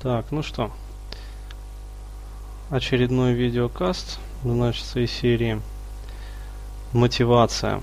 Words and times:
Так, 0.00 0.26
ну 0.30 0.44
что, 0.44 0.70
очередной 2.70 3.32
видеокаст, 3.32 4.20
значит, 4.44 4.84
из 4.96 5.10
серии 5.10 5.60
мотивация. 6.92 7.82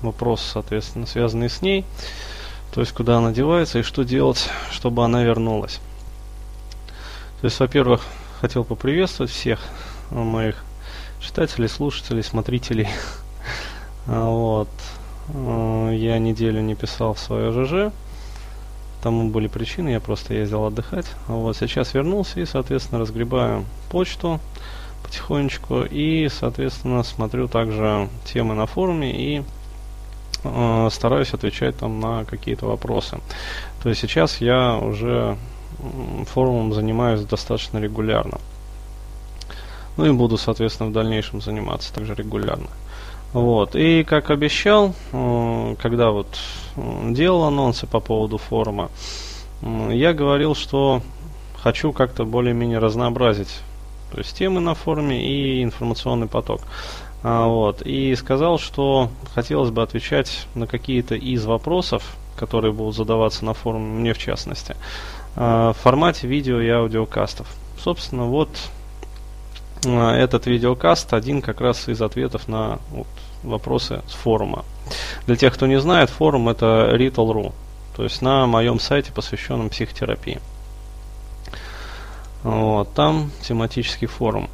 Вопрос, 0.00 0.42
соответственно, 0.42 1.06
связанный 1.06 1.48
с 1.48 1.62
ней, 1.62 1.84
то 2.74 2.80
есть 2.80 2.92
куда 2.92 3.18
она 3.18 3.30
девается 3.30 3.78
и 3.78 3.82
что 3.82 4.02
делать, 4.02 4.48
чтобы 4.72 5.04
она 5.04 5.22
вернулась. 5.22 5.78
То 7.40 7.44
есть, 7.44 7.60
во-первых, 7.60 8.04
хотел 8.40 8.64
поприветствовать 8.64 9.30
всех 9.30 9.60
моих 10.10 10.64
читателей, 11.20 11.68
слушателей, 11.68 12.24
смотрителей. 12.24 12.88
Вот. 14.06 14.68
Э, 15.28 15.92
я 15.94 16.18
неделю 16.18 16.60
не 16.60 16.74
писал 16.74 17.14
в 17.14 17.20
свое 17.20 17.52
ЖЖ. 17.52 17.92
Тому 19.02 19.28
были 19.30 19.48
причины, 19.48 19.88
я 19.88 20.00
просто 20.00 20.34
ездил 20.34 20.64
отдыхать. 20.64 21.06
А 21.26 21.32
вот 21.32 21.56
сейчас 21.56 21.92
вернулся 21.92 22.40
и, 22.40 22.46
соответственно, 22.46 23.00
разгребаю 23.00 23.64
почту 23.90 24.40
потихонечку 25.02 25.82
и, 25.82 26.28
соответственно, 26.28 27.02
смотрю 27.02 27.48
также 27.48 28.08
темы 28.24 28.54
на 28.54 28.66
форуме 28.66 29.12
и 29.12 29.42
э, 30.44 30.88
стараюсь 30.92 31.34
отвечать 31.34 31.76
там 31.76 31.98
на 31.98 32.24
какие-то 32.24 32.66
вопросы. 32.66 33.18
То 33.82 33.88
есть 33.88 34.00
сейчас 34.00 34.40
я 34.40 34.76
уже 34.76 35.36
форумом 36.26 36.72
занимаюсь 36.72 37.22
достаточно 37.22 37.78
регулярно. 37.78 38.38
Ну 39.96 40.06
и 40.06 40.12
буду, 40.12 40.38
соответственно, 40.38 40.90
в 40.90 40.92
дальнейшем 40.92 41.40
заниматься 41.40 41.92
также 41.92 42.14
регулярно. 42.14 42.68
Вот. 43.32 43.74
И 43.74 44.04
как 44.04 44.30
обещал, 44.30 44.94
э, 45.12 45.76
когда 45.80 46.10
вот 46.10 46.38
э, 46.76 47.10
делал 47.10 47.44
анонсы 47.44 47.86
по 47.86 48.00
поводу 48.00 48.38
форума, 48.38 48.90
я 49.90 50.12
говорил, 50.12 50.54
что 50.54 51.02
хочу 51.56 51.92
как-то 51.92 52.24
более-менее 52.24 52.78
разнообразить 52.78 53.60
то 54.12 54.18
есть 54.18 54.36
темы 54.36 54.60
на 54.60 54.74
форуме 54.74 55.24
и 55.24 55.62
информационный 55.62 56.26
поток. 56.26 56.60
А, 57.22 57.46
вот. 57.46 57.80
И 57.82 58.14
сказал, 58.14 58.58
что 58.58 59.08
хотелось 59.34 59.70
бы 59.70 59.82
отвечать 59.82 60.46
на 60.54 60.66
какие-то 60.66 61.14
из 61.14 61.46
вопросов, 61.46 62.16
которые 62.36 62.72
будут 62.72 62.94
задаваться 62.94 63.44
на 63.46 63.54
форуме, 63.54 64.00
мне 64.00 64.12
в 64.12 64.18
частности, 64.18 64.76
в 65.34 65.74
формате 65.80 66.26
видео 66.26 66.60
и 66.60 66.68
аудиокастов. 66.68 67.46
Собственно, 67.78 68.24
вот 68.24 68.50
этот 69.82 70.46
видеокаст 70.46 71.14
один 71.14 71.40
как 71.40 71.60
раз 71.60 71.88
из 71.88 72.02
ответов 72.02 72.48
на 72.48 72.78
вот, 72.90 73.06
вопросы 73.42 74.02
с 74.08 74.12
форума. 74.12 74.64
Для 75.26 75.36
тех, 75.36 75.54
кто 75.54 75.66
не 75.66 75.80
знает, 75.80 76.10
форум 76.10 76.48
это 76.48 76.90
Ritual.ru, 76.94 77.52
то 77.96 78.04
есть 78.04 78.22
на 78.22 78.46
моем 78.46 78.80
сайте, 78.80 79.12
посвященном 79.12 79.70
психотерапии. 79.70 80.40
Вот, 82.42 82.92
там 82.94 83.30
тематический 83.42 84.08
форум. 84.08 84.50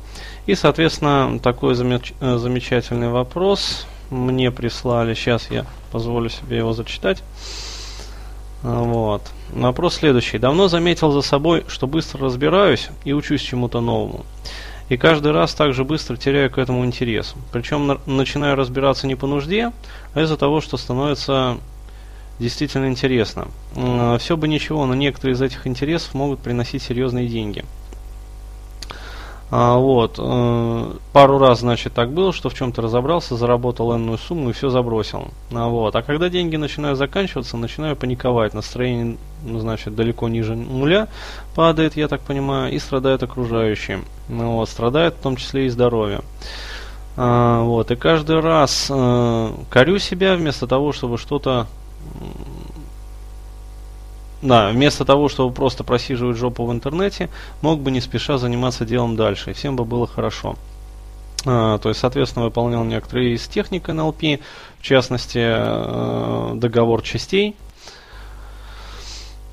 И, 0.46 0.54
соответственно, 0.54 1.38
такой 1.38 1.74
замеч- 1.74 2.14
э, 2.20 2.36
замечательный 2.36 3.08
вопрос 3.08 3.86
мне 4.10 4.50
прислали. 4.50 5.14
Сейчас 5.14 5.50
я 5.50 5.66
позволю 5.90 6.28
себе 6.28 6.58
его 6.58 6.72
зачитать. 6.72 7.22
Вот. 8.62 9.22
Вопрос 9.50 9.96
следующий. 9.96 10.38
Давно 10.38 10.68
заметил 10.68 11.12
за 11.12 11.22
собой, 11.22 11.64
что 11.68 11.86
быстро 11.86 12.24
разбираюсь 12.24 12.88
и 13.04 13.12
учусь 13.12 13.40
чему-то 13.40 13.80
новому. 13.80 14.24
И 14.88 14.96
каждый 14.96 15.32
раз 15.32 15.54
так 15.54 15.74
же 15.74 15.84
быстро 15.84 16.16
теряю 16.16 16.50
к 16.50 16.58
этому 16.58 16.84
интерес. 16.84 17.34
Причем 17.52 17.86
на, 17.86 18.00
начинаю 18.06 18.56
разбираться 18.56 19.06
не 19.06 19.16
по 19.16 19.26
нужде, 19.26 19.72
а 20.14 20.22
из-за 20.22 20.36
того, 20.36 20.60
что 20.60 20.76
становится 20.76 21.58
действительно 22.38 22.88
интересно. 22.88 23.48
Все 24.18 24.36
бы 24.36 24.48
ничего, 24.48 24.86
но 24.86 24.94
некоторые 24.94 25.34
из 25.34 25.42
этих 25.42 25.66
интересов 25.66 26.14
могут 26.14 26.40
приносить 26.40 26.82
серьезные 26.82 27.28
деньги. 27.28 27.64
А, 29.50 29.78
вот. 29.78 30.16
Э, 30.18 30.92
пару 31.12 31.38
раз, 31.38 31.60
значит, 31.60 31.94
так 31.94 32.12
было, 32.12 32.32
что 32.32 32.50
в 32.50 32.54
чем-то 32.54 32.82
разобрался, 32.82 33.36
заработал 33.36 33.96
энную 33.96 34.18
сумму 34.18 34.50
и 34.50 34.52
все 34.52 34.68
забросил. 34.68 35.28
А, 35.52 35.68
вот. 35.68 35.96
а 35.96 36.02
когда 36.02 36.28
деньги 36.28 36.56
начинают 36.56 36.98
заканчиваться, 36.98 37.56
начинаю 37.56 37.96
паниковать. 37.96 38.52
Настроение, 38.52 39.16
ну, 39.42 39.58
значит, 39.58 39.94
далеко 39.94 40.28
ниже 40.28 40.54
нуля 40.54 41.08
падает, 41.54 41.96
я 41.96 42.08
так 42.08 42.20
понимаю, 42.20 42.72
и 42.72 42.78
страдают 42.78 43.22
окружающие. 43.22 44.00
Ну, 44.28 44.56
вот. 44.56 44.68
Страдает 44.68 45.14
в 45.14 45.22
том 45.22 45.36
числе 45.36 45.66
и 45.66 45.70
здоровье. 45.70 46.20
А, 47.16 47.62
вот. 47.62 47.90
И 47.90 47.96
каждый 47.96 48.40
раз 48.40 48.88
э, 48.90 49.50
корю 49.70 49.98
себя 49.98 50.36
вместо 50.36 50.66
того, 50.66 50.92
чтобы 50.92 51.16
что-то 51.16 51.66
да, 54.42 54.70
вместо 54.70 55.04
того, 55.04 55.28
чтобы 55.28 55.52
просто 55.52 55.84
просиживать 55.84 56.36
жопу 56.36 56.64
в 56.64 56.72
интернете, 56.72 57.28
мог 57.60 57.80
бы 57.80 57.90
не 57.90 58.00
спеша 58.00 58.38
заниматься 58.38 58.84
делом 58.84 59.16
дальше, 59.16 59.50
и 59.50 59.54
всем 59.54 59.76
бы 59.76 59.84
было 59.84 60.06
хорошо. 60.06 60.56
А, 61.44 61.78
то 61.78 61.88
есть, 61.88 62.00
соответственно, 62.00 62.44
выполнял 62.44 62.84
некоторые 62.84 63.34
из 63.34 63.46
техник 63.48 63.88
НЛП, 63.88 64.40
в 64.78 64.82
частности, 64.82 65.38
э, 65.40 66.52
договор 66.54 67.02
частей, 67.02 67.56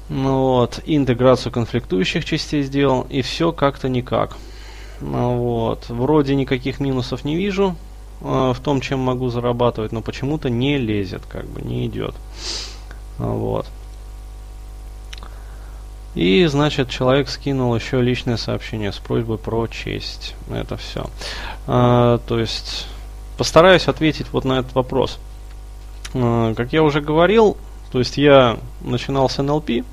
ну, 0.10 0.58
вот, 0.58 0.82
интеграцию 0.86 1.52
конфликтующих 1.52 2.26
частей 2.26 2.62
сделал, 2.62 3.08
и 3.10 3.22
все 3.22 3.52
как-то 3.52 3.90
никак. 3.90 4.38
Ну, 5.02 5.38
вот, 5.38 5.90
вроде 5.90 6.36
никаких 6.36 6.80
минусов 6.80 7.26
не 7.26 7.36
вижу 7.36 7.76
э, 8.22 8.54
в 8.56 8.60
том, 8.60 8.82
чем 8.82 9.00
могу 9.00 9.30
зарабатывать, 9.30 9.92
но 9.92 10.02
почему-то 10.02 10.50
не 10.50 10.78
лезет, 10.78 11.24
как 11.28 11.46
бы, 11.46 11.62
не 11.62 11.88
идет. 11.88 12.14
Вот. 13.18 13.68
И, 16.16 16.46
значит, 16.46 16.90
человек 16.90 17.30
скинул 17.30 17.76
еще 17.76 18.02
личное 18.02 18.38
сообщение 18.38 18.94
с 18.94 18.98
просьбой 18.98 19.38
прочесть. 19.38 20.34
Это 20.50 20.78
все. 20.78 21.06
А, 21.68 22.20
то 22.26 22.40
есть, 22.40 22.88
постараюсь 23.38 23.88
ответить 23.88 24.28
вот 24.32 24.46
на 24.46 24.60
этот 24.60 24.74
вопрос. 24.76 25.20
А, 26.14 26.54
как 26.54 26.72
я 26.72 26.84
уже 26.84 27.02
говорил, 27.02 27.58
то 27.92 28.00
есть 28.00 28.18
я 28.18 28.58
начинал 28.82 29.30
с 29.30 29.42
НЛП, 29.42 29.84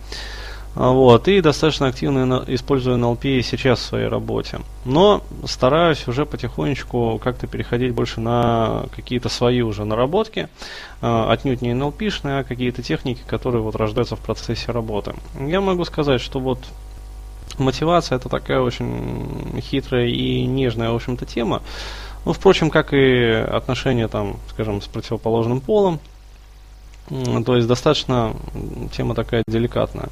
вот, 0.75 1.29
и 1.29 1.41
достаточно 1.41 1.89
активно 1.89 2.45
использую 2.47 2.99
NLP 2.99 3.43
сейчас 3.43 3.79
в 3.81 3.83
своей 3.83 4.09
работе. 4.09 4.61
Но 4.85 5.23
стараюсь 5.45 6.09
уже 6.09 6.25
потихонечку 6.25 7.21
как-то 7.23 7.47
переходить 7.47 7.93
больше 7.93 8.21
на 8.21 8.87
какие-то 8.95 9.29
свои 9.29 9.61
уже 9.61 9.85
наработки, 9.85 10.49
а, 11.03 11.31
отнюдь 11.31 11.61
не 11.61 11.73
NLP-шные, 11.73 12.41
а 12.41 12.45
какие-то 12.45 12.83
техники, 12.83 13.21
которые 13.27 13.61
вот 13.61 13.77
рождаются 13.77 14.17
в 14.17 14.21
процессе 14.21 14.73
работы. 14.73 15.15
Я 15.39 15.61
могу 15.61 15.85
сказать, 15.85 16.23
что 16.23 16.41
вот 16.41 16.59
мотивация 17.59 18.17
это 18.17 18.31
такая 18.31 18.61
очень 18.61 19.61
хитрая 19.61 20.07
и 20.07 20.47
нежная, 20.47 20.91
в 20.91 20.95
общем-то, 20.95 21.27
тема. 21.27 21.63
Ну, 22.25 22.33
впрочем, 22.33 22.71
как 22.71 22.95
и 22.95 23.25
отношения 23.31 24.09
там, 24.09 24.37
скажем, 24.49 24.81
с 24.81 24.87
противоположным 24.87 25.61
полом, 25.61 26.01
то 27.09 27.57
есть 27.57 27.69
достаточно 27.69 28.35
тема 28.93 29.15
такая 29.15 29.45
деликатная. 29.47 30.09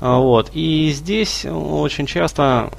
А, 0.00 0.18
вот. 0.18 0.50
И 0.54 0.90
здесь 0.92 1.44
очень 1.44 2.06
часто 2.06 2.70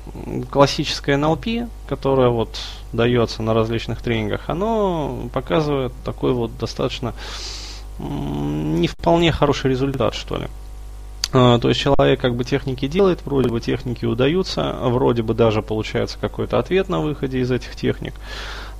классическое 0.52 1.18
NLP, 1.18 1.70
которое 1.88 2.30
вот 2.30 2.60
дается 2.92 3.42
на 3.44 3.54
различных 3.54 4.02
тренингах, 4.02 4.50
оно 4.50 5.30
показывает 5.32 5.94
такой 6.04 6.34
вот 6.34 6.58
достаточно 6.58 7.14
не 8.00 8.88
вполне 8.88 9.32
хороший 9.32 9.72
результат, 9.72 10.16
что 10.16 10.38
ли. 10.38 10.48
А, 11.32 11.58
то 11.60 11.70
есть 11.70 11.80
человек 11.80 12.20
как 12.20 12.36
бы 12.36 12.44
техники 12.44 12.88
делает, 12.88 13.26
вроде 13.26 13.50
бы 13.50 13.60
техники 13.62 14.06
удаются, 14.06 14.76
вроде 14.82 15.24
бы 15.24 15.34
даже 15.34 15.62
получается 15.62 16.18
какой-то 16.20 16.60
ответ 16.60 16.90
на 16.90 17.00
выходе 17.00 17.40
из 17.40 17.52
этих 17.52 17.76
техник. 17.76 18.14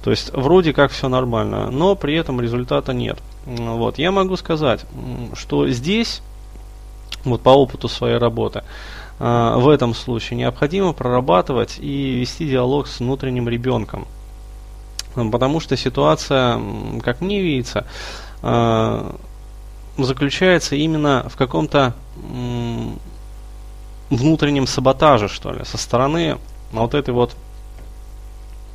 То 0.04 0.12
есть 0.12 0.32
вроде 0.34 0.74
как 0.74 0.92
все 0.92 1.08
нормально, 1.10 1.72
но 1.72 1.96
при 1.96 2.16
этом 2.16 2.42
результата 2.42 2.94
нет. 2.94 3.18
Вот. 3.46 3.98
Я 3.98 4.12
могу 4.12 4.38
сказать, 4.38 4.86
что 5.34 5.68
здесь, 5.70 6.22
вот 7.24 7.42
по 7.42 7.50
опыту 7.50 7.88
своей 7.88 8.18
работы, 8.18 8.64
а, 9.20 9.58
в 9.58 9.70
этом 9.70 9.94
случае 9.94 10.38
необходимо 10.38 10.94
прорабатывать 10.94 11.78
и 11.80 12.20
вести 12.20 12.48
диалог 12.48 12.88
с 12.88 13.00
внутренним 13.00 13.50
ребенком. 13.50 14.08
Потому 15.16 15.60
что 15.60 15.78
ситуация, 15.78 16.60
как 17.04 17.22
мне 17.22 17.42
видится, 17.42 17.86
а, 18.42 19.16
заключается 19.98 20.76
именно 20.76 21.28
в 21.30 21.36
каком-то 21.36 21.94
внутреннем 24.10 24.68
саботаже, 24.68 25.28
что 25.28 25.52
ли, 25.52 25.66
со 25.66 25.78
стороны 25.78 26.38
вот 26.72 26.94
этой 26.94 27.14
вот 27.14 27.36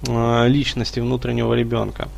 Э, 0.06 0.46
личности 0.46 1.00
внутреннего 1.00 1.54
ребенка. 1.54 2.08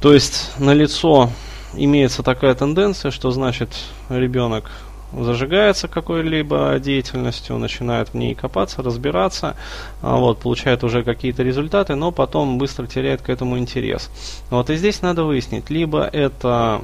То 0.00 0.14
есть 0.14 0.52
на 0.58 0.74
лицо 0.74 1.30
имеется 1.74 2.22
такая 2.22 2.54
тенденция, 2.54 3.10
что 3.10 3.30
значит 3.30 3.70
ребенок 4.08 4.70
зажигается 5.12 5.88
какой-либо 5.88 6.78
деятельностью, 6.80 7.56
начинает 7.56 8.10
в 8.10 8.14
ней 8.14 8.34
копаться, 8.34 8.82
разбираться, 8.82 9.56
а 10.02 10.16
вот, 10.16 10.38
получает 10.38 10.84
уже 10.84 11.02
какие-то 11.02 11.42
результаты, 11.42 11.94
но 11.94 12.12
потом 12.12 12.58
быстро 12.58 12.86
теряет 12.86 13.22
к 13.22 13.30
этому 13.30 13.58
интерес. 13.58 14.10
Вот 14.50 14.70
и 14.70 14.76
здесь 14.76 15.00
надо 15.00 15.24
выяснить, 15.24 15.70
либо 15.70 16.04
это 16.04 16.82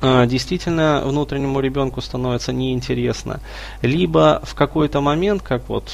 а, 0.00 0.26
действительно 0.26 1.02
внутреннему 1.04 1.60
ребенку 1.60 2.00
становится 2.00 2.52
неинтересно, 2.52 3.40
либо 3.82 4.40
в 4.44 4.54
какой-то 4.54 5.00
момент, 5.00 5.42
как 5.42 5.68
вот 5.68 5.92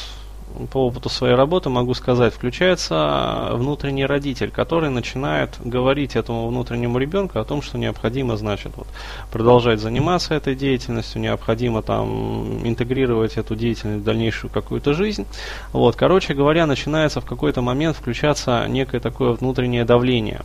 по 0.72 0.86
опыту 0.86 1.08
своей 1.08 1.34
работы 1.34 1.68
могу 1.68 1.94
сказать, 1.94 2.34
включается 2.34 3.50
внутренний 3.52 4.06
родитель, 4.06 4.50
который 4.50 4.90
начинает 4.90 5.58
говорить 5.64 6.16
этому 6.16 6.48
внутреннему 6.48 6.98
ребенку 6.98 7.38
о 7.38 7.44
том, 7.44 7.62
что 7.62 7.78
необходимо, 7.78 8.36
значит, 8.36 8.72
вот, 8.76 8.86
продолжать 9.32 9.80
заниматься 9.80 10.34
этой 10.34 10.54
деятельностью, 10.54 11.20
необходимо 11.20 11.82
там 11.82 12.66
интегрировать 12.66 13.36
эту 13.36 13.56
деятельность 13.56 14.02
в 14.02 14.04
дальнейшую 14.04 14.50
какую-то 14.50 14.94
жизнь. 14.94 15.26
Вот, 15.72 15.96
короче 15.96 16.34
говоря, 16.34 16.66
начинается 16.66 17.20
в 17.20 17.24
какой-то 17.24 17.60
момент 17.60 17.96
включаться 17.96 18.66
некое 18.68 19.00
такое 19.00 19.32
внутреннее 19.32 19.84
давление. 19.84 20.42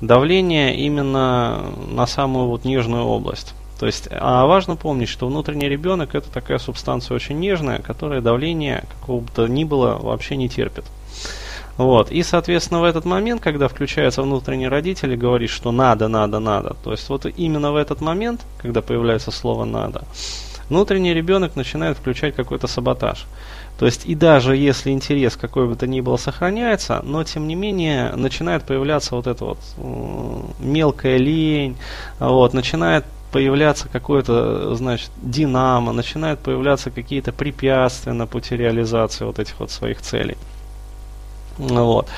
Давление 0.00 0.76
именно 0.76 1.72
на 1.90 2.06
самую 2.06 2.46
вот 2.46 2.64
нежную 2.64 3.04
область. 3.04 3.54
То 3.78 3.86
есть, 3.86 4.08
а 4.10 4.46
важно 4.46 4.76
помнить, 4.76 5.08
что 5.08 5.28
внутренний 5.28 5.68
ребенок 5.68 6.14
это 6.14 6.30
такая 6.30 6.58
субстанция 6.58 7.14
очень 7.14 7.38
нежная, 7.38 7.78
которая 7.78 8.20
давление 8.20 8.84
какого 9.00 9.20
бы 9.20 9.28
то 9.34 9.46
ни 9.46 9.64
было 9.64 9.96
вообще 9.96 10.36
не 10.36 10.48
терпит. 10.48 10.84
Вот. 11.76 12.10
И, 12.10 12.24
соответственно, 12.24 12.80
в 12.80 12.84
этот 12.84 13.04
момент, 13.04 13.40
когда 13.40 13.68
включается 13.68 14.22
внутренний 14.22 14.66
родитель 14.66 15.12
и 15.12 15.16
говорит, 15.16 15.50
что 15.50 15.70
надо, 15.70 16.08
надо, 16.08 16.40
надо, 16.40 16.74
то 16.82 16.90
есть 16.90 17.08
вот 17.08 17.24
именно 17.24 17.70
в 17.70 17.76
этот 17.76 18.00
момент, 18.00 18.40
когда 18.60 18.82
появляется 18.82 19.30
слово 19.30 19.64
надо, 19.64 20.02
внутренний 20.68 21.14
ребенок 21.14 21.54
начинает 21.54 21.96
включать 21.96 22.34
какой-то 22.34 22.66
саботаж. 22.66 23.26
То 23.78 23.86
есть 23.86 24.06
и 24.06 24.16
даже 24.16 24.56
если 24.56 24.90
интерес 24.90 25.36
какой 25.36 25.68
бы 25.68 25.76
то 25.76 25.86
ни 25.86 26.00
было 26.00 26.16
сохраняется, 26.16 27.00
но 27.04 27.22
тем 27.22 27.46
не 27.46 27.54
менее 27.54 28.10
начинает 28.16 28.64
появляться 28.64 29.14
вот 29.14 29.28
эта 29.28 29.44
вот 29.44 29.58
мелкая 30.58 31.16
лень, 31.16 31.76
вот, 32.18 32.54
начинает 32.54 33.04
появляться 33.32 33.88
какое-то, 33.88 34.74
значит, 34.74 35.10
динамо, 35.22 35.92
начинают 35.92 36.40
появляться 36.40 36.90
какие-то 36.90 37.32
препятствия 37.32 38.12
на 38.12 38.26
пути 38.26 38.56
реализации 38.56 39.24
вот 39.24 39.38
этих 39.38 39.58
вот 39.60 39.70
своих 39.70 40.00
целей. 40.00 40.36
Вот. 41.58 42.08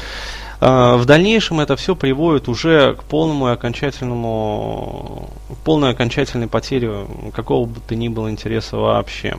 А, 0.61 0.97
в 0.97 1.07
дальнейшем 1.07 1.61
это 1.61 1.77
все 1.77 1.97
приводит 1.97 2.49
уже 2.49 2.95
к 2.95 3.05
полному 3.05 3.49
и 3.49 3.53
окончательному, 3.53 5.31
полной 5.65 5.91
окончательной 5.91 6.49
потере 6.49 7.07
какого 7.35 7.67
бы 7.67 7.81
то 7.81 7.97
ни 7.97 8.09
было 8.09 8.31
интереса 8.31 8.77
вообще. 8.77 9.39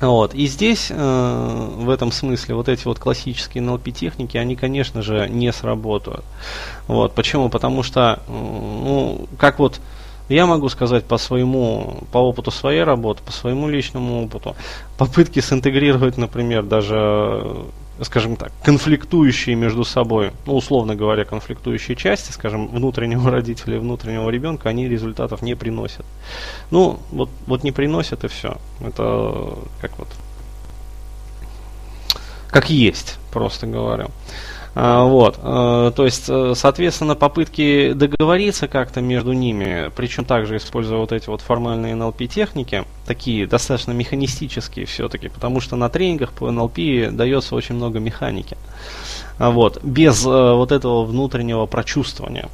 Вот. 0.00 0.34
И 0.34 0.46
здесь, 0.46 0.88
э, 0.90 1.68
в 1.76 1.88
этом 1.88 2.10
смысле, 2.10 2.56
вот 2.56 2.68
эти 2.68 2.84
вот 2.84 2.98
классические 2.98 3.62
NLP 3.62 3.92
техники, 3.92 4.36
они, 4.36 4.56
конечно 4.56 5.02
же, 5.02 5.28
не 5.28 5.52
сработают. 5.52 6.24
Вот. 6.88 7.14
Почему? 7.14 7.48
Потому 7.48 7.82
что, 7.82 8.20
ну, 8.28 9.28
как 9.38 9.58
вот 9.58 9.80
я 10.28 10.46
могу 10.46 10.68
сказать 10.68 11.04
по 11.04 11.18
своему, 11.18 12.04
по 12.12 12.18
опыту 12.18 12.50
своей 12.50 12.82
работы, 12.82 13.22
по 13.22 13.32
своему 13.32 13.68
личному 13.68 14.24
опыту, 14.24 14.56
попытки 14.96 15.40
синтегрировать, 15.40 16.16
например, 16.16 16.62
даже, 16.62 17.66
скажем 18.00 18.36
так, 18.36 18.52
конфликтующие 18.62 19.54
между 19.54 19.84
собой, 19.84 20.32
ну, 20.46 20.56
условно 20.56 20.94
говоря, 20.94 21.24
конфликтующие 21.24 21.96
части, 21.96 22.32
скажем, 22.32 22.68
внутреннего 22.68 23.30
родителя 23.30 23.76
и 23.76 23.78
внутреннего 23.78 24.30
ребенка, 24.30 24.70
они 24.70 24.88
результатов 24.88 25.42
не 25.42 25.54
приносят. 25.54 26.06
Ну, 26.70 26.98
вот, 27.10 27.28
вот 27.46 27.62
не 27.62 27.72
приносят 27.72 28.24
и 28.24 28.28
все. 28.28 28.56
Это 28.80 29.58
как 29.80 29.98
вот, 29.98 30.08
как 32.48 32.70
есть, 32.70 33.18
просто 33.30 33.66
говорю. 33.66 34.08
А, 34.76 35.04
вот, 35.04 35.38
а, 35.40 35.92
то 35.92 36.04
есть, 36.04 36.24
э, 36.28 36.54
соответственно, 36.56 37.14
попытки 37.14 37.92
договориться 37.92 38.66
как-то 38.66 39.00
между 39.00 39.32
ними, 39.32 39.92
причем 39.94 40.24
также 40.24 40.56
используя 40.56 40.98
вот 40.98 41.12
эти 41.12 41.28
вот 41.28 41.42
формальные 41.42 41.94
NLP 41.94 42.26
техники, 42.26 42.84
такие 43.06 43.46
достаточно 43.46 43.92
механистические 43.92 44.86
все-таки, 44.86 45.28
потому 45.28 45.60
что 45.60 45.76
на 45.76 45.88
тренингах 45.88 46.32
по 46.32 46.48
NLP 46.48 47.12
дается 47.12 47.54
очень 47.54 47.76
много 47.76 48.00
механики. 48.00 48.56
А, 49.38 49.50
вот, 49.50 49.82
без 49.84 50.26
э, 50.26 50.28
вот 50.28 50.72
этого 50.72 51.04
внутреннего 51.04 51.66
прочувствования. 51.66 52.48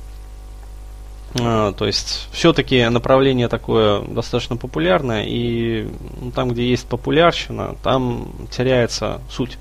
то 1.32 1.86
есть 1.86 2.28
все-таки 2.32 2.88
направление 2.88 3.48
такое 3.48 4.02
достаточно 4.02 4.56
популярное, 4.56 5.24
и 5.26 5.88
ну, 6.20 6.32
там, 6.32 6.50
где 6.50 6.68
есть 6.68 6.86
популярщина, 6.86 7.76
там 7.82 8.28
теряется 8.50 9.22
суть. 9.30 9.56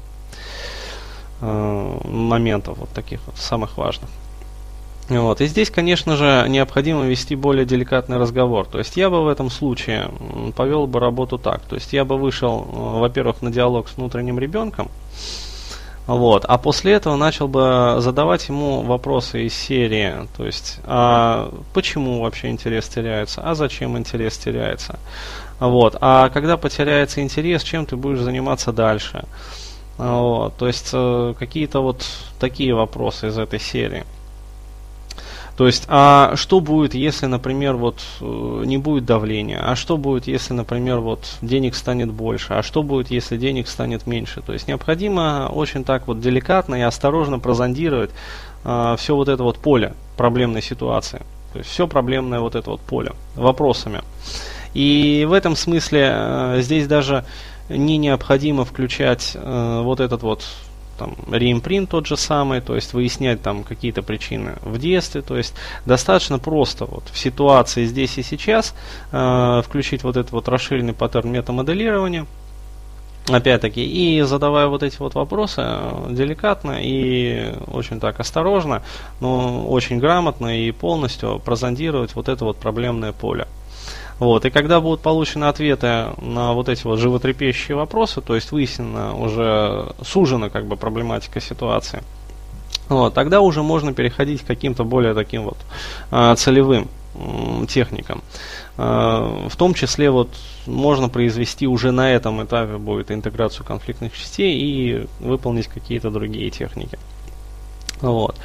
Э, 1.41 1.97
моментов, 2.03 2.77
вот 2.79 2.89
таких 2.89 3.21
вот 3.25 3.37
самых 3.37 3.77
важных. 3.77 4.09
Вот. 5.07 5.39
И 5.41 5.47
здесь, 5.47 5.71
конечно 5.71 6.17
же, 6.17 6.45
необходимо 6.49 7.05
вести 7.05 7.35
более 7.35 7.65
деликатный 7.65 8.17
разговор. 8.17 8.67
То 8.67 8.77
есть 8.77 8.97
я 8.97 9.09
бы 9.09 9.23
в 9.23 9.27
этом 9.27 9.49
случае 9.49 10.11
повел 10.55 10.85
бы 10.85 10.99
работу 10.99 11.37
так. 11.37 11.61
То 11.61 11.75
есть 11.75 11.93
я 11.93 12.03
бы 12.03 12.17
вышел, 12.17 12.67
э, 12.69 12.99
во-первых, 12.99 13.41
на 13.41 13.51
диалог 13.51 13.87
с 13.87 13.95
внутренним 13.95 14.37
ребенком, 14.37 14.89
вот, 16.07 16.43
а 16.45 16.57
после 16.57 16.93
этого 16.93 17.15
начал 17.15 17.47
бы 17.47 17.97
задавать 17.99 18.49
ему 18.49 18.81
вопросы 18.81 19.45
из 19.45 19.53
серии, 19.53 20.27
то 20.35 20.43
есть, 20.43 20.79
а 20.85 21.53
почему 21.75 22.23
вообще 22.23 22.49
интерес 22.49 22.87
теряется, 22.87 23.41
а 23.43 23.53
зачем 23.53 23.95
интерес 23.95 24.35
теряется, 24.39 24.97
вот, 25.59 25.95
а 26.01 26.29
когда 26.29 26.57
потеряется 26.57 27.21
интерес, 27.21 27.61
чем 27.61 27.85
ты 27.85 27.95
будешь 27.95 28.21
заниматься 28.21 28.73
дальше, 28.73 29.25
вот, 29.99 30.55
то 30.55 30.67
есть 30.67 30.89
э, 30.93 31.33
какие-то 31.37 31.81
вот 31.81 32.05
такие 32.39 32.73
вопросы 32.73 33.27
из 33.27 33.37
этой 33.37 33.59
серии. 33.59 34.05
То 35.57 35.67
есть, 35.67 35.83
а 35.89 36.37
что 36.37 36.61
будет, 36.61 36.93
если, 36.93 37.25
например, 37.25 37.75
вот 37.75 37.99
э, 38.21 38.63
не 38.65 38.77
будет 38.77 39.03
давления? 39.03 39.59
А 39.61 39.75
что 39.75 39.97
будет, 39.97 40.25
если, 40.25 40.53
например, 40.53 40.99
вот 40.99 41.25
денег 41.41 41.75
станет 41.75 42.13
больше? 42.13 42.53
А 42.53 42.63
что 42.63 42.81
будет, 42.81 43.11
если 43.11 43.35
денег 43.35 43.67
станет 43.67 44.07
меньше? 44.07 44.41
То 44.41 44.53
есть 44.53 44.69
необходимо 44.69 45.51
очень 45.53 45.83
так 45.83 46.07
вот 46.07 46.21
деликатно 46.21 46.75
и 46.75 46.81
осторожно 46.81 47.39
прозондировать 47.39 48.11
э, 48.63 48.95
все 48.97 49.17
вот 49.17 49.27
это 49.27 49.43
вот 49.43 49.57
поле 49.57 49.95
проблемной 50.15 50.61
ситуации. 50.61 51.23
То 51.51 51.59
есть 51.59 51.69
все 51.69 51.89
проблемное 51.89 52.39
вот 52.39 52.55
это 52.55 52.69
вот 52.69 52.79
поле 52.79 53.11
вопросами. 53.35 54.01
И 54.73 55.25
в 55.27 55.33
этом 55.33 55.57
смысле 55.57 56.09
э, 56.09 56.57
здесь 56.61 56.87
даже 56.87 57.25
не 57.69 57.97
необходимо 57.97 58.65
включать 58.65 59.31
э, 59.35 59.81
вот 59.83 59.99
этот 59.99 60.23
вот 60.23 60.45
там, 60.99 61.15
реимпринт 61.31 61.89
тот 61.89 62.05
же 62.05 62.17
самый, 62.17 62.61
то 62.61 62.75
есть 62.75 62.93
выяснять 62.93 63.41
там 63.41 63.63
какие-то 63.63 64.03
причины 64.03 64.55
в 64.61 64.77
детстве, 64.77 65.21
то 65.21 65.37
есть 65.37 65.53
достаточно 65.85 66.37
просто 66.37 66.85
вот 66.85 67.05
в 67.11 67.17
ситуации 67.17 67.85
здесь 67.85 68.17
и 68.17 68.23
сейчас 68.23 68.75
э, 69.11 69.61
включить 69.65 70.03
вот 70.03 70.17
этот 70.17 70.31
вот 70.31 70.47
расширенный 70.49 70.93
паттерн 70.93 71.31
метамоделирования, 71.31 72.25
опять-таки, 73.27 73.83
и 73.83 74.21
задавая 74.21 74.67
вот 74.67 74.83
эти 74.83 74.97
вот 74.97 75.15
вопросы 75.15 75.61
э, 75.63 76.07
деликатно 76.09 76.77
и 76.81 77.53
очень 77.67 77.99
так 77.99 78.19
осторожно, 78.19 78.83
но 79.21 79.65
очень 79.67 79.99
грамотно 79.99 80.59
и 80.59 80.71
полностью 80.71 81.39
прозондировать 81.39 82.13
вот 82.15 82.27
это 82.27 82.43
вот 82.43 82.57
проблемное 82.57 83.13
поле. 83.13 83.47
Вот, 84.19 84.45
и 84.45 84.49
когда 84.49 84.81
будут 84.81 85.01
получены 85.01 85.45
ответы 85.45 86.07
на 86.21 86.53
вот 86.53 86.67
эти 86.67 86.83
вот 86.83 86.99
животрепещущие 86.99 87.77
вопросы, 87.77 88.19
то 88.21 88.35
есть 88.35 88.51
выяснена 88.51 89.15
уже 89.15 89.93
сужена 90.03 90.49
как 90.49 90.65
бы 90.65 90.75
проблематика 90.75 91.39
ситуации, 91.39 92.03
вот, 92.89 93.13
тогда 93.13 93.39
уже 93.39 93.63
можно 93.63 93.93
переходить 93.93 94.41
к 94.41 94.47
каким-то 94.47 94.83
более 94.83 95.13
таким 95.13 95.43
вот 95.43 95.57
э, 96.11 96.35
целевым 96.35 96.89
э, 97.15 97.65
техникам. 97.67 98.21
Э, 98.77 99.47
в 99.47 99.55
том 99.55 99.73
числе 99.73 100.09
вот 100.09 100.29
можно 100.65 101.07
произвести 101.07 101.67
уже 101.67 101.91
на 101.91 102.11
этом 102.11 102.43
этапе 102.43 102.77
будет 102.77 103.11
интеграцию 103.11 103.65
конфликтных 103.65 104.17
частей 104.17 104.59
и 104.59 105.07
выполнить 105.19 105.67
какие-то 105.67 106.09
другие 106.09 106.49
техники. 106.49 106.97
Вот. 108.01 108.35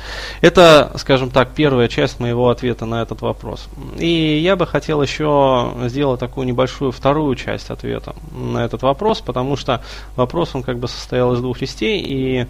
Это, 0.40 0.92
скажем 0.96 1.30
так, 1.30 1.50
первая 1.54 1.88
часть 1.88 2.18
моего 2.18 2.48
ответа 2.48 2.86
на 2.86 3.02
этот 3.02 3.22
вопрос. 3.22 3.68
И 3.98 4.38
я 4.42 4.56
бы 4.56 4.66
хотел 4.66 5.00
еще 5.00 5.72
сделать 5.86 6.20
такую 6.20 6.46
небольшую 6.46 6.90
вторую 6.90 7.36
часть 7.36 7.70
ответа 7.70 8.14
на 8.32 8.64
этот 8.64 8.82
вопрос, 8.82 9.20
потому 9.20 9.56
что 9.56 9.82
вопрос 10.16 10.54
он 10.54 10.62
как 10.62 10.78
бы 10.78 10.88
состоял 10.88 11.32
из 11.34 11.40
двух 11.40 11.58
частей, 11.60 12.02
и 12.02 12.46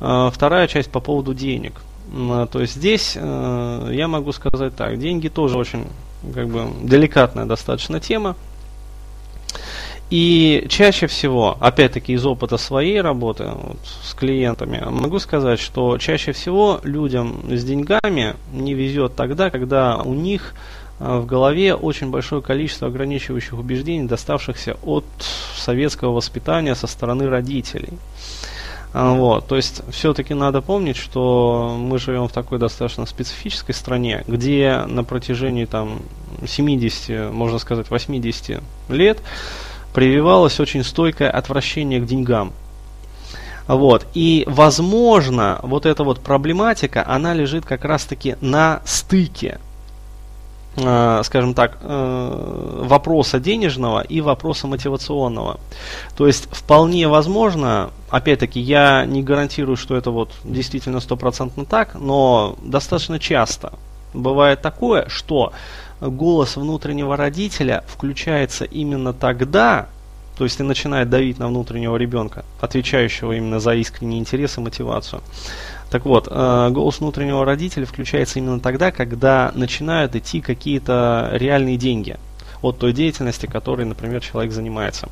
э, 0.00 0.30
вторая 0.32 0.66
часть 0.68 0.90
по 0.90 1.00
поводу 1.00 1.34
денег. 1.34 1.74
Э, 2.12 2.46
то 2.50 2.60
есть 2.60 2.76
здесь 2.76 3.12
э, 3.14 3.90
я 3.92 4.08
могу 4.08 4.32
сказать 4.32 4.74
так, 4.74 4.98
деньги 4.98 5.28
тоже 5.28 5.58
очень 5.58 5.86
как 6.34 6.48
бы 6.48 6.68
деликатная 6.82 7.44
достаточно 7.44 8.00
тема. 8.00 8.36
И 10.10 10.66
чаще 10.70 11.06
всего, 11.06 11.58
опять-таки 11.60 12.14
из 12.14 12.24
опыта 12.24 12.56
своей 12.56 13.00
работы 13.02 13.50
вот, 13.54 13.78
с 14.02 14.14
клиентами, 14.14 14.82
могу 14.88 15.18
сказать, 15.18 15.60
что 15.60 15.98
чаще 15.98 16.32
всего 16.32 16.80
людям 16.82 17.42
с 17.50 17.62
деньгами 17.62 18.34
не 18.52 18.72
везет 18.72 19.16
тогда, 19.16 19.50
когда 19.50 19.98
у 19.98 20.14
них 20.14 20.54
а, 20.98 21.20
в 21.20 21.26
голове 21.26 21.74
очень 21.74 22.10
большое 22.10 22.40
количество 22.40 22.88
ограничивающих 22.88 23.52
убеждений, 23.52 24.08
доставшихся 24.08 24.78
от 24.82 25.04
советского 25.56 26.12
воспитания 26.12 26.74
со 26.74 26.86
стороны 26.86 27.28
родителей. 27.28 27.92
А, 28.94 29.12
вот, 29.12 29.46
то 29.46 29.56
есть 29.56 29.82
все-таки 29.90 30.32
надо 30.32 30.62
помнить, 30.62 30.96
что 30.96 31.76
мы 31.78 31.98
живем 31.98 32.28
в 32.28 32.32
такой 32.32 32.58
достаточно 32.58 33.04
специфической 33.04 33.72
стране, 33.72 34.24
где 34.26 34.84
на 34.88 35.04
протяжении 35.04 35.66
там 35.66 36.00
70, 36.46 37.30
можно 37.30 37.58
сказать 37.58 37.90
80 37.90 38.62
лет 38.88 39.18
прививалось 39.94 40.60
очень 40.60 40.84
стойкое 40.84 41.30
отвращение 41.30 42.00
к 42.00 42.06
деньгам. 42.06 42.52
Вот. 43.66 44.06
И, 44.14 44.44
возможно, 44.46 45.60
вот 45.62 45.86
эта 45.86 46.04
вот 46.04 46.20
проблематика, 46.20 47.04
она 47.06 47.34
лежит 47.34 47.64
как 47.64 47.84
раз-таки 47.84 48.36
на 48.40 48.80
стыке 48.84 49.58
Э, 50.80 51.22
скажем 51.24 51.54
так, 51.54 51.78
э, 51.80 52.82
вопроса 52.84 53.40
денежного 53.40 54.00
и 54.00 54.20
вопроса 54.20 54.68
мотивационного. 54.68 55.58
То 56.16 56.26
есть 56.26 56.48
вполне 56.52 57.08
возможно, 57.08 57.90
опять-таки 58.10 58.60
я 58.60 59.04
не 59.04 59.22
гарантирую, 59.22 59.76
что 59.76 59.96
это 59.96 60.10
вот 60.10 60.30
действительно 60.44 61.00
стопроцентно 61.00 61.64
так, 61.64 61.94
но 61.94 62.56
достаточно 62.62 63.18
часто 63.18 63.72
бывает 64.14 64.62
такое, 64.62 65.08
что 65.08 65.52
голос 66.00 66.56
внутреннего 66.56 67.16
родителя 67.16 67.84
включается 67.86 68.64
именно 68.64 69.12
тогда, 69.12 69.88
то 70.36 70.44
есть 70.44 70.60
и 70.60 70.62
начинает 70.62 71.10
давить 71.10 71.38
на 71.38 71.48
внутреннего 71.48 71.96
ребенка, 71.96 72.44
отвечающего 72.60 73.32
именно 73.32 73.60
за 73.60 73.74
искренний 73.74 74.18
интерес 74.18 74.58
и 74.58 74.60
мотивацию. 74.60 75.22
Так 75.90 76.04
вот, 76.04 76.28
э, 76.30 76.68
голос 76.70 77.00
внутреннего 77.00 77.44
родителя 77.44 77.86
включается 77.86 78.38
именно 78.38 78.60
тогда, 78.60 78.90
когда 78.90 79.52
начинают 79.54 80.14
идти 80.14 80.40
какие-то 80.40 81.30
реальные 81.32 81.76
деньги 81.76 82.16
от 82.60 82.78
той 82.78 82.92
деятельности, 82.92 83.46
которой, 83.46 83.86
например, 83.86 84.20
человек 84.20 84.52
занимается. 84.52 85.08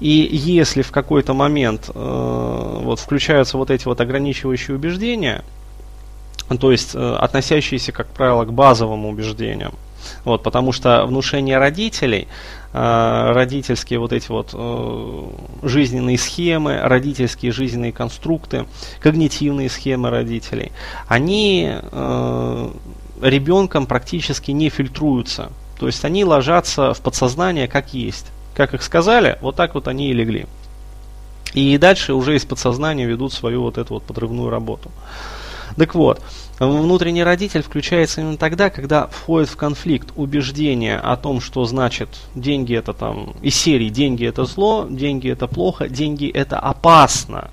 И 0.00 0.28
если 0.30 0.82
в 0.82 0.90
какой-то 0.90 1.34
момент 1.34 1.90
э, 1.92 2.80
вот 2.82 3.00
включаются 3.00 3.56
вот 3.56 3.70
эти 3.70 3.86
вот 3.86 4.00
ограничивающие 4.00 4.76
убеждения, 4.76 5.42
то 6.60 6.70
есть 6.70 6.94
э, 6.94 7.16
относящиеся, 7.16 7.92
как 7.92 8.06
правило, 8.08 8.44
к 8.44 8.52
базовым 8.52 9.06
убеждениям, 9.06 9.72
вот, 10.24 10.42
потому 10.42 10.72
что 10.72 11.04
внушение 11.06 11.58
родителей 11.58 12.28
Э, 12.78 13.32
родительские 13.32 13.98
вот 13.98 14.12
эти 14.12 14.28
вот 14.30 14.50
э, 14.52 15.30
жизненные 15.62 16.18
схемы, 16.18 16.78
родительские 16.82 17.50
жизненные 17.50 17.90
конструкты, 17.90 18.66
когнитивные 19.00 19.70
схемы 19.70 20.10
родителей, 20.10 20.72
они 21.08 21.72
э, 21.72 22.70
ребенком 23.22 23.86
практически 23.86 24.50
не 24.50 24.68
фильтруются. 24.68 25.52
То 25.80 25.86
есть 25.86 26.04
они 26.04 26.26
ложатся 26.26 26.92
в 26.92 27.00
подсознание 27.00 27.66
как 27.66 27.94
есть. 27.94 28.26
Как 28.54 28.74
их 28.74 28.82
сказали, 28.82 29.38
вот 29.40 29.56
так 29.56 29.74
вот 29.74 29.88
они 29.88 30.10
и 30.10 30.12
легли. 30.12 30.44
И 31.54 31.78
дальше 31.78 32.12
уже 32.12 32.36
из 32.36 32.44
подсознания 32.44 33.06
ведут 33.06 33.32
свою 33.32 33.62
вот 33.62 33.78
эту 33.78 33.94
вот 33.94 34.02
подрывную 34.02 34.50
работу. 34.50 34.90
Так 35.76 35.94
вот, 35.94 36.22
Внутренний 36.58 37.22
родитель 37.22 37.62
включается 37.62 38.22
именно 38.22 38.38
тогда, 38.38 38.70
когда 38.70 39.08
входит 39.08 39.50
в 39.50 39.56
конфликт 39.56 40.08
убеждение 40.16 40.98
о 40.98 41.16
том, 41.16 41.42
что 41.42 41.66
значит 41.66 42.08
деньги 42.34 42.74
это 42.74 42.94
там 42.94 43.34
из 43.42 43.54
серии 43.54 43.90
деньги 43.90 44.26
это 44.26 44.46
зло, 44.46 44.86
деньги 44.88 45.30
это 45.30 45.48
плохо, 45.48 45.88
деньги 45.88 46.30
это 46.30 46.58
опасно. 46.58 47.50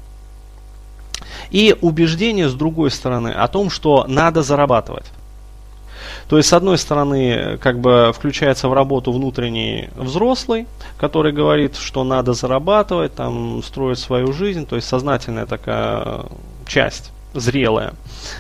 И 1.52 1.76
убеждение 1.82 2.48
с 2.48 2.54
другой 2.54 2.92
стороны 2.92 3.30
о 3.30 3.48
том, 3.50 3.70
что 3.70 4.06
надо 4.08 4.42
зарабатывать. 4.42 5.06
То 6.30 6.38
есть, 6.38 6.48
с 6.48 6.54
одной 6.54 6.78
стороны, 6.78 7.58
как 7.58 7.80
бы 7.80 8.14
включается 8.16 8.70
в 8.70 8.74
работу 8.74 9.12
внутренний 9.12 9.90
взрослый, 9.98 10.66
который 10.98 11.34
говорит, 11.34 11.76
что 11.76 12.06
надо 12.06 12.34
зарабатывать, 12.34 13.14
там, 13.16 13.62
строить 13.64 14.00
свою 14.00 14.32
жизнь, 14.32 14.66
то 14.66 14.78
есть 14.78 14.88
сознательная 14.88 15.46
такая 15.46 16.22
часть 16.66 17.12
зрелая. 17.34 17.94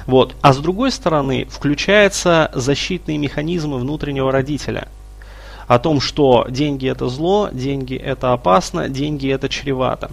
Вот. 0.07 0.35
А 0.41 0.53
с 0.53 0.57
другой 0.57 0.91
стороны, 0.91 1.47
включаются 1.49 2.51
защитные 2.53 3.17
механизмы 3.17 3.77
внутреннего 3.77 4.31
родителя. 4.31 4.87
О 5.67 5.79
том, 5.79 6.01
что 6.01 6.45
деньги 6.49 6.89
это 6.89 7.07
зло, 7.07 7.49
деньги 7.51 7.95
это 7.95 8.33
опасно, 8.33 8.89
деньги 8.89 9.29
это 9.29 9.47
чревато. 9.47 10.11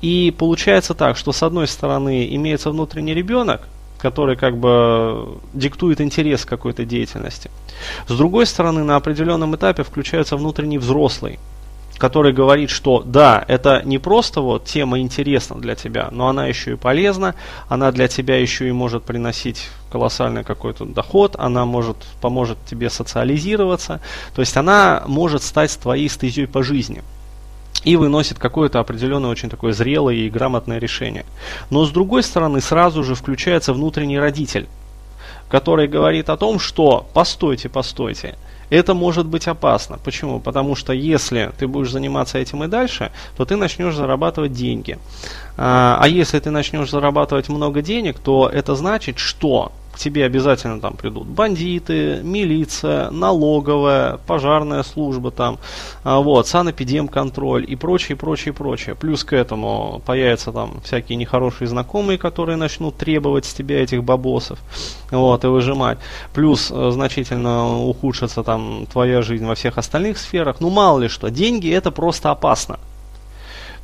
И 0.00 0.34
получается 0.36 0.94
так, 0.94 1.16
что 1.16 1.32
с 1.32 1.42
одной 1.42 1.68
стороны 1.68 2.34
имеется 2.34 2.70
внутренний 2.70 3.14
ребенок, 3.14 3.68
который 3.98 4.36
как 4.36 4.56
бы 4.56 5.38
диктует 5.54 6.00
интерес 6.00 6.44
какой-то 6.44 6.84
деятельности. 6.84 7.50
С 8.08 8.16
другой 8.16 8.46
стороны, 8.46 8.82
на 8.82 8.96
определенном 8.96 9.54
этапе 9.54 9.84
включается 9.84 10.36
внутренний 10.36 10.78
взрослый, 10.78 11.38
который 12.00 12.32
говорит, 12.32 12.70
что 12.70 13.02
да, 13.04 13.44
это 13.46 13.82
не 13.84 13.98
просто 13.98 14.40
вот 14.40 14.64
тема 14.64 15.00
интересна 15.00 15.60
для 15.60 15.74
тебя, 15.74 16.08
но 16.10 16.28
она 16.28 16.46
еще 16.46 16.72
и 16.72 16.76
полезна, 16.76 17.34
она 17.68 17.92
для 17.92 18.08
тебя 18.08 18.40
еще 18.40 18.66
и 18.68 18.72
может 18.72 19.04
приносить 19.04 19.68
колоссальный 19.92 20.42
какой-то 20.42 20.86
доход, 20.86 21.36
она 21.38 21.66
может 21.66 21.98
поможет 22.22 22.56
тебе 22.64 22.88
социализироваться, 22.88 24.00
то 24.34 24.40
есть 24.40 24.56
она 24.56 25.02
может 25.06 25.42
стать 25.42 25.78
твоей 25.78 26.08
стезей 26.08 26.48
по 26.48 26.62
жизни 26.62 27.02
и 27.84 27.96
выносит 27.96 28.38
какое-то 28.38 28.80
определенное 28.80 29.30
очень 29.30 29.50
такое 29.50 29.74
зрелое 29.74 30.14
и 30.14 30.30
грамотное 30.30 30.78
решение. 30.78 31.26
Но 31.68 31.84
с 31.84 31.90
другой 31.90 32.22
стороны 32.22 32.62
сразу 32.62 33.04
же 33.04 33.14
включается 33.14 33.74
внутренний 33.74 34.18
родитель, 34.18 34.68
который 35.50 35.86
говорит 35.86 36.30
о 36.30 36.38
том, 36.38 36.58
что 36.60 37.06
постойте, 37.12 37.68
постойте, 37.68 38.36
это 38.70 38.94
может 38.94 39.26
быть 39.26 39.48
опасно. 39.48 39.98
Почему? 40.04 40.40
Потому 40.40 40.76
что 40.76 40.92
если 40.92 41.50
ты 41.58 41.66
будешь 41.66 41.90
заниматься 41.90 42.38
этим 42.38 42.64
и 42.64 42.68
дальше, 42.68 43.12
то 43.36 43.44
ты 43.44 43.56
начнешь 43.56 43.94
зарабатывать 43.94 44.52
деньги. 44.52 44.98
А, 45.56 45.98
а 46.00 46.08
если 46.08 46.38
ты 46.38 46.50
начнешь 46.50 46.90
зарабатывать 46.90 47.48
много 47.48 47.82
денег, 47.82 48.18
то 48.18 48.48
это 48.48 48.74
значит, 48.76 49.18
что 49.18 49.72
тебе 50.00 50.24
обязательно 50.24 50.80
там 50.80 50.94
придут 50.94 51.26
бандиты, 51.26 52.20
милиция, 52.22 53.10
налоговая, 53.10 54.18
пожарная 54.26 54.82
служба 54.82 55.30
там, 55.30 55.58
а, 56.04 56.20
вот, 56.20 56.48
санэпидемконтроль 56.48 57.64
и 57.68 57.76
прочее, 57.76 58.16
прочее, 58.16 58.54
прочее. 58.54 58.94
Плюс 58.94 59.24
к 59.24 59.32
этому 59.32 60.02
появятся 60.04 60.52
там 60.52 60.80
всякие 60.82 61.16
нехорошие 61.16 61.68
знакомые, 61.68 62.18
которые 62.18 62.56
начнут 62.56 62.96
требовать 62.96 63.44
с 63.44 63.54
тебя 63.54 63.82
этих 63.82 64.02
бабосов, 64.02 64.58
вот, 65.10 65.44
и 65.44 65.48
выжимать. 65.48 65.98
Плюс 66.32 66.70
э, 66.70 66.90
значительно 66.90 67.78
ухудшится 67.78 68.42
там 68.42 68.86
твоя 68.90 69.22
жизнь 69.22 69.44
во 69.44 69.54
всех 69.54 69.78
остальных 69.78 70.18
сферах. 70.18 70.56
Ну, 70.60 70.70
мало 70.70 71.00
ли 71.00 71.08
что, 71.08 71.28
деньги 71.28 71.70
это 71.70 71.90
просто 71.90 72.30
опасно. 72.30 72.78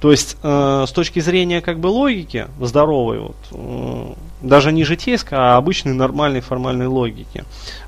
То 0.00 0.10
есть, 0.10 0.36
э, 0.42 0.84
с 0.86 0.92
точки 0.92 1.20
зрения 1.20 1.60
как 1.60 1.78
бы 1.78 1.88
логики, 1.88 2.46
здоровой, 2.60 3.20
вот, 3.20 4.16
даже 4.42 4.72
не 4.72 4.84
житейской, 4.84 5.38
а 5.38 5.56
обычной 5.56 5.94
нормальной 5.94 6.40
формальной 6.40 6.86
логики. 6.86 7.44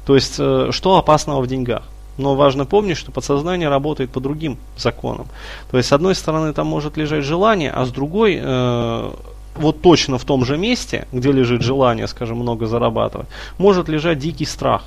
То 0.06 0.14
есть, 0.14 0.36
э, 0.38 0.68
что 0.70 0.96
опасного 0.96 1.40
в 1.40 1.46
деньгах? 1.46 1.82
Но 2.16 2.34
важно 2.34 2.64
помнить, 2.66 2.96
что 2.96 3.12
подсознание 3.12 3.68
работает 3.68 4.10
по 4.10 4.20
другим 4.20 4.58
законам. 4.76 5.26
То 5.70 5.76
есть, 5.76 5.88
с 5.88 5.92
одной 5.92 6.14
стороны, 6.14 6.52
там 6.52 6.66
может 6.66 6.96
лежать 6.96 7.24
желание, 7.24 7.70
а 7.70 7.84
с 7.84 7.90
другой, 7.90 8.38
э, 8.42 9.10
вот 9.54 9.82
точно 9.82 10.18
в 10.18 10.24
том 10.24 10.44
же 10.44 10.58
месте, 10.58 11.06
где 11.12 11.30
лежит 11.30 11.62
желание, 11.62 12.08
скажем, 12.08 12.38
много 12.38 12.66
зарабатывать, 12.66 13.28
может 13.58 13.88
лежать 13.88 14.18
дикий 14.18 14.46
страх 14.46 14.84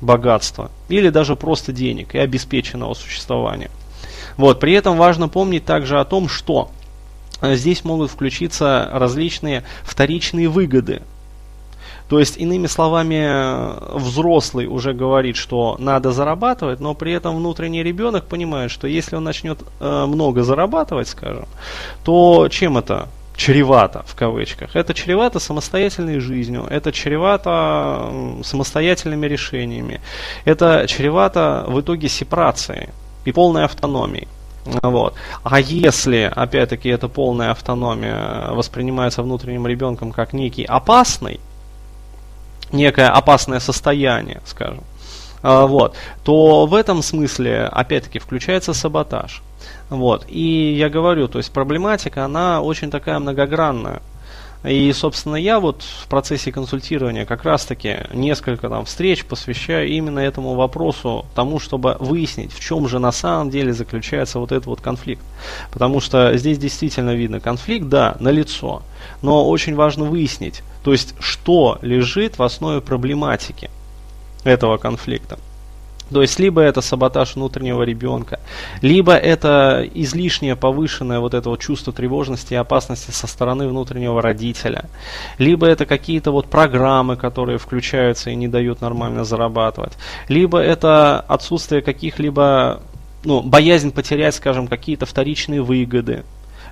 богатства 0.00 0.70
или 0.88 1.08
даже 1.08 1.36
просто 1.36 1.72
денег 1.72 2.14
и 2.14 2.18
обеспеченного 2.18 2.94
существования. 2.94 3.70
Вот, 4.36 4.60
при 4.60 4.72
этом 4.74 4.96
важно 4.96 5.28
помнить 5.28 5.64
также 5.64 5.98
о 5.98 6.04
том, 6.04 6.28
что 6.28 6.70
здесь 7.42 7.84
могут 7.84 8.10
включиться 8.10 8.88
различные 8.92 9.64
вторичные 9.84 10.48
выгоды. 10.48 11.02
То 12.08 12.18
есть, 12.18 12.38
иными 12.38 12.66
словами, 12.66 13.98
взрослый 13.98 14.66
уже 14.66 14.94
говорит, 14.94 15.36
что 15.36 15.76
надо 15.78 16.10
зарабатывать, 16.10 16.80
но 16.80 16.94
при 16.94 17.12
этом 17.12 17.36
внутренний 17.36 17.82
ребенок 17.82 18.24
понимает, 18.24 18.70
что 18.70 18.86
если 18.86 19.14
он 19.14 19.24
начнет 19.24 19.58
э, 19.80 20.06
много 20.06 20.42
зарабатывать, 20.42 21.08
скажем, 21.08 21.44
то 22.04 22.48
чем 22.48 22.78
это 22.78 23.08
чревато, 23.38 24.02
в 24.06 24.14
кавычках. 24.16 24.74
Это 24.74 24.92
чревато 24.94 25.38
самостоятельной 25.38 26.18
жизнью, 26.18 26.66
это 26.68 26.92
чревато 26.92 28.10
самостоятельными 28.42 29.26
решениями, 29.26 30.00
это 30.44 30.86
чревато 30.88 31.64
в 31.68 31.80
итоге 31.80 32.08
сепарацией 32.08 32.88
и 33.24 33.32
полной 33.32 33.64
автономии. 33.64 34.26
Вот. 34.82 35.14
А 35.42 35.60
если, 35.60 36.30
опять-таки, 36.34 36.88
эта 36.88 37.08
полная 37.08 37.50
автономия 37.50 38.50
воспринимается 38.50 39.22
внутренним 39.22 39.66
ребенком 39.66 40.12
как 40.12 40.32
некий 40.32 40.64
опасный, 40.64 41.40
некое 42.72 43.08
опасное 43.08 43.60
состояние, 43.60 44.42
скажем, 44.44 44.84
а, 45.42 45.66
вот, 45.66 45.94
то 46.24 46.66
в 46.66 46.74
этом 46.74 47.02
смысле, 47.02 47.64
опять-таки, 47.64 48.18
включается 48.18 48.74
саботаж. 48.74 49.42
Вот. 49.88 50.26
И 50.28 50.74
я 50.78 50.88
говорю, 50.88 51.28
то 51.28 51.38
есть 51.38 51.52
проблематика, 51.52 52.24
она 52.24 52.60
очень 52.60 52.90
такая 52.90 53.18
многогранная. 53.18 54.02
И, 54.64 54.92
собственно, 54.92 55.36
я 55.36 55.60
вот 55.60 55.82
в 55.82 56.08
процессе 56.08 56.50
консультирования 56.50 57.24
как 57.24 57.44
раз-таки 57.44 57.98
несколько 58.12 58.68
там 58.68 58.84
встреч 58.84 59.24
посвящаю 59.24 59.88
именно 59.88 60.18
этому 60.18 60.54
вопросу, 60.54 61.26
тому, 61.34 61.60
чтобы 61.60 61.96
выяснить, 62.00 62.52
в 62.52 62.60
чем 62.60 62.88
же 62.88 62.98
на 62.98 63.12
самом 63.12 63.50
деле 63.50 63.72
заключается 63.72 64.40
вот 64.40 64.50
этот 64.50 64.66
вот 64.66 64.80
конфликт. 64.80 65.22
Потому 65.70 66.00
что 66.00 66.36
здесь 66.36 66.58
действительно 66.58 67.14
видно 67.14 67.38
конфликт, 67.38 67.86
да, 67.86 68.16
налицо, 68.18 68.82
но 69.22 69.48
очень 69.48 69.76
важно 69.76 70.04
выяснить, 70.04 70.62
то 70.82 70.92
есть, 70.92 71.14
что 71.20 71.78
лежит 71.82 72.38
в 72.38 72.42
основе 72.42 72.80
проблематики 72.80 73.70
этого 74.42 74.76
конфликта. 74.76 75.38
То 76.10 76.22
есть, 76.22 76.38
либо 76.38 76.62
это 76.62 76.80
саботаж 76.80 77.36
внутреннего 77.36 77.82
ребенка, 77.82 78.40
либо 78.80 79.12
это 79.14 79.86
излишнее 79.94 80.56
повышенное 80.56 81.20
вот 81.20 81.34
это 81.34 81.50
вот 81.50 81.60
чувство 81.60 81.92
тревожности 81.92 82.54
и 82.54 82.56
опасности 82.56 83.10
со 83.10 83.26
стороны 83.26 83.68
внутреннего 83.68 84.22
родителя, 84.22 84.86
либо 85.38 85.66
это 85.66 85.84
какие-то 85.86 86.30
вот 86.30 86.46
программы, 86.46 87.16
которые 87.16 87.58
включаются 87.58 88.30
и 88.30 88.34
не 88.34 88.48
дают 88.48 88.80
нормально 88.80 89.24
зарабатывать, 89.24 89.92
либо 90.28 90.58
это 90.58 91.20
отсутствие 91.20 91.82
каких-либо, 91.82 92.80
ну, 93.24 93.42
боязнь 93.42 93.90
потерять, 93.90 94.34
скажем, 94.34 94.66
какие-то 94.66 95.04
вторичные 95.06 95.62
выгоды, 95.62 96.24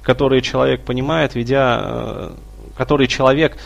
которые 0.02 0.40
человек 0.40 0.84
понимает, 0.84 1.34
ведя, 1.34 1.80
э, 1.82 2.30
которые 2.76 3.08
человек 3.08 3.58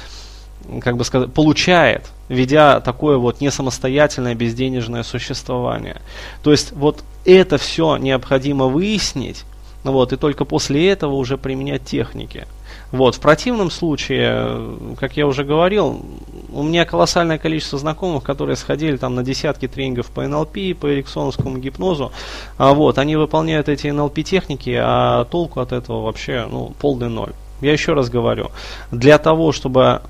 как 0.83 0.97
бы 0.97 1.05
сказать, 1.05 1.33
получает, 1.33 2.11
ведя 2.31 2.81
такое 2.81 3.19
вот 3.19 3.41
не 3.41 3.51
самостоятельное 3.51 4.35
безденежное 4.35 5.03
существование. 5.03 6.01
То 6.43 6.53
есть 6.53 6.73
вот 6.73 7.05
это 7.25 7.59
все 7.59 7.97
необходимо 7.97 8.67
выяснить, 8.67 9.45
вот, 9.83 10.13
и 10.13 10.17
только 10.17 10.45
после 10.45 10.91
этого 10.91 11.15
уже 11.15 11.37
применять 11.37 11.85
техники. 11.85 12.47
Вот, 12.93 13.17
в 13.17 13.21
противном 13.21 13.71
случае, 13.71 14.77
как 14.99 15.17
я 15.17 15.27
уже 15.27 15.43
говорил, 15.43 16.05
у 16.53 16.63
меня 16.63 16.85
колоссальное 16.85 17.39
количество 17.39 17.79
знакомых, 17.79 18.23
которые 18.23 18.57
сходили 18.57 18.97
там 18.97 19.15
на 19.15 19.25
десятки 19.25 19.67
тренингов 19.67 20.11
по 20.11 20.27
НЛП, 20.27 20.79
по 20.79 20.93
эриксоновскому 20.93 21.59
гипнозу. 21.59 22.13
А 22.59 22.75
вот, 22.75 22.99
они 22.99 23.17
выполняют 23.17 23.69
эти 23.69 23.89
НЛП 23.89 24.23
техники, 24.23 24.77
а 24.81 25.25
толку 25.25 25.61
от 25.61 25.73
этого 25.73 26.03
вообще 26.03 26.47
ну, 26.49 26.73
полный 26.81 27.09
ноль. 27.09 27.33
Я 27.61 27.73
еще 27.73 27.93
раз 27.93 28.09
говорю, 28.09 28.51
для 28.91 29.19
того, 29.19 29.53
чтобы 29.53 30.03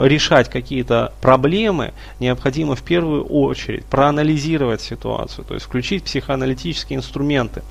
решать 0.00 0.48
какие-то 0.48 1.12
проблемы, 1.20 1.92
необходимо 2.20 2.74
в 2.74 2.82
первую 2.82 3.24
очередь 3.24 3.84
проанализировать 3.86 4.80
ситуацию, 4.80 5.44
то 5.44 5.54
есть 5.54 5.66
включить 5.66 6.04
психоаналитические 6.04 6.98
инструменты. 6.98 7.62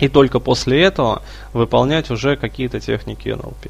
И 0.00 0.08
только 0.08 0.38
после 0.40 0.82
этого 0.82 1.22
выполнять 1.52 2.10
уже 2.10 2.36
какие-то 2.36 2.80
техники 2.80 3.28
НЛП. 3.28 3.66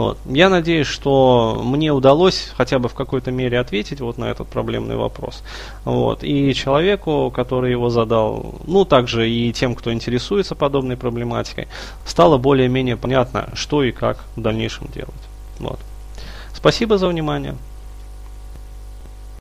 Вот. 0.00 0.16
Я 0.24 0.48
надеюсь, 0.48 0.86
что 0.86 1.60
мне 1.62 1.92
удалось 1.92 2.52
хотя 2.56 2.78
бы 2.78 2.88
в 2.88 2.94
какой-то 2.94 3.30
мере 3.30 3.58
ответить 3.58 4.00
вот 4.00 4.16
на 4.16 4.30
этот 4.30 4.48
проблемный 4.48 4.96
вопрос. 4.96 5.42
Вот. 5.84 6.24
И 6.24 6.54
человеку, 6.54 7.30
который 7.30 7.72
его 7.72 7.90
задал, 7.90 8.54
ну 8.66 8.86
также 8.86 9.28
и 9.28 9.52
тем, 9.52 9.74
кто 9.74 9.92
интересуется 9.92 10.54
подобной 10.54 10.96
проблематикой, 10.96 11.68
стало 12.06 12.38
более-менее 12.38 12.96
понятно, 12.96 13.50
что 13.52 13.82
и 13.82 13.92
как 13.92 14.24
в 14.36 14.40
дальнейшем 14.40 14.86
делать. 14.86 15.12
Вот. 15.58 15.78
Спасибо 16.54 16.96
за 16.96 17.06
внимание. 17.06 17.54